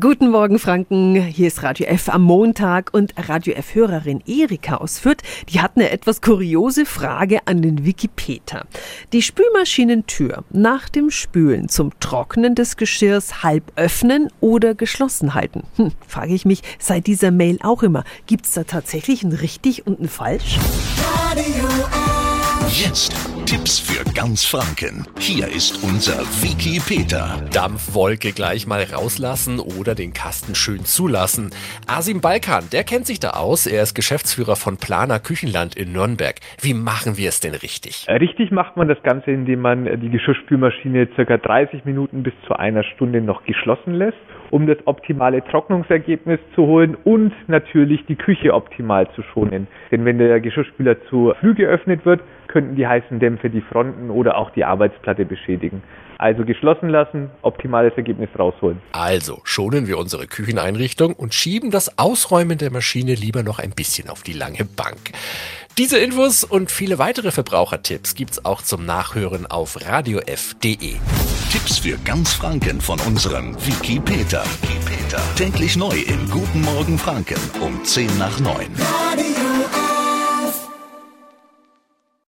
[0.00, 1.14] Guten Morgen, Franken.
[1.14, 5.90] Hier ist Radio F am Montag und Radio F-Hörerin Erika aus Fürth, die hat eine
[5.90, 8.64] etwas kuriose Frage an den Wikipedia.
[9.12, 15.62] Die Spülmaschinentür nach dem Spülen zum Trocknen des Geschirrs halb öffnen oder geschlossen halten?
[15.76, 18.02] Hm, frage ich mich seit dieser Mail auch immer.
[18.26, 20.58] Gibt's da tatsächlich ein richtig und ein falsch?
[21.30, 22.44] Radio F.
[22.68, 23.14] Jetzt
[23.46, 25.04] Tipps für ganz Franken.
[25.18, 27.44] Hier ist unser Wiki Peter.
[27.52, 31.50] Dampfwolke gleich mal rauslassen oder den Kasten schön zulassen.
[31.86, 33.66] Asim Balkan, der kennt sich da aus.
[33.66, 36.36] Er ist Geschäftsführer von Planer Küchenland in Nürnberg.
[36.62, 38.06] Wie machen wir es denn richtig?
[38.08, 42.82] Richtig macht man das Ganze, indem man die Geschirrspülmaschine circa 30 Minuten bis zu einer
[42.82, 44.16] Stunde noch geschlossen lässt,
[44.50, 49.66] um das optimale Trocknungsergebnis zu holen und natürlich die Küche optimal zu schonen.
[49.90, 52.22] Denn wenn der Geschirrspüler zu früh geöffnet wird,
[52.54, 55.82] könnten die heißen Dämpfe die Fronten oder auch die Arbeitsplatte beschädigen.
[56.18, 58.80] Also geschlossen lassen, optimales Ergebnis rausholen.
[58.92, 64.08] Also schonen wir unsere Kücheneinrichtung und schieben das Ausräumen der Maschine lieber noch ein bisschen
[64.08, 65.10] auf die lange Bank.
[65.76, 70.94] Diese Infos und viele weitere Verbrauchertipps gibt's auch zum Nachhören auf radiof.de.
[71.50, 74.44] Tipps für ganz Franken von unserem Wiki Peter.
[75.34, 78.54] Täglich neu im Guten Morgen Franken um 10 nach 9.
[78.78, 79.33] Radio